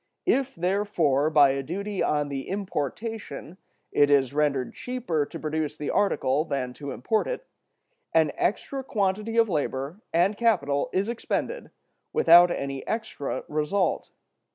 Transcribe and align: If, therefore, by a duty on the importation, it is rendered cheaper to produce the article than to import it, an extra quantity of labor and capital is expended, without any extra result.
If, 0.25 0.55
therefore, 0.55 1.29
by 1.29 1.51
a 1.51 1.61
duty 1.61 2.01
on 2.01 2.29
the 2.29 2.49
importation, 2.49 3.57
it 3.91 4.09
is 4.09 4.33
rendered 4.33 4.73
cheaper 4.73 5.27
to 5.27 5.37
produce 5.39 5.77
the 5.77 5.91
article 5.91 6.43
than 6.43 6.73
to 6.73 6.89
import 6.89 7.27
it, 7.27 7.45
an 8.11 8.31
extra 8.33 8.83
quantity 8.83 9.37
of 9.37 9.47
labor 9.47 10.01
and 10.11 10.35
capital 10.35 10.89
is 10.91 11.07
expended, 11.07 11.69
without 12.13 12.49
any 12.49 12.83
extra 12.87 13.43
result. 13.47 14.09